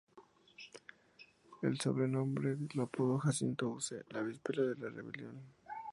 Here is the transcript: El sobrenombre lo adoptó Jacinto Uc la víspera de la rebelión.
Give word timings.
El 1.61 1.79
sobrenombre 1.79 2.57
lo 2.73 2.81
adoptó 2.81 3.19
Jacinto 3.19 3.69
Uc 3.69 3.83
la 4.09 4.21
víspera 4.21 4.63
de 4.63 4.75
la 4.75 4.89
rebelión. 4.89 5.39